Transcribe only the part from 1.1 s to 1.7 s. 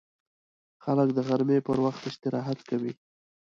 د غرمې